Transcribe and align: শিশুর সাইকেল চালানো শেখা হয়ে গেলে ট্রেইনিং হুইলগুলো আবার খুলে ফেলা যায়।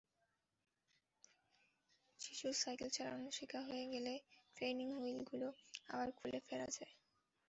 শিশুর 2.19 2.53
সাইকেল 2.53 2.89
চালানো 2.89 3.29
শেখা 3.31 3.59
হয়ে 3.61 3.85
গেলে 3.93 4.13
ট্রেইনিং 4.57 4.87
হুইলগুলো 4.97 5.47
আবার 5.89 6.09
খুলে 6.17 6.39
ফেলা 6.47 6.67
যায়। 6.77 6.93